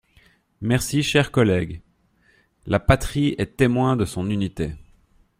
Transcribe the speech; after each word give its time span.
Merci, 0.61 1.03
chers 1.03 1.31
collègues. 1.31 1.83
La 2.65 2.79
patrie 2.79 3.35
est 3.37 3.55
témoin 3.57 3.95
de 3.95 4.03
son 4.05 4.31
unité. 4.31 4.71